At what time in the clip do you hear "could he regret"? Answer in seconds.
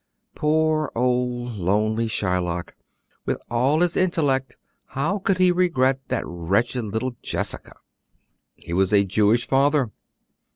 5.19-5.99